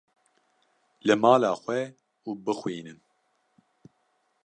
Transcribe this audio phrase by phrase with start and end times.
[1.07, 1.81] li mala xwe
[2.27, 2.99] û bixwînin.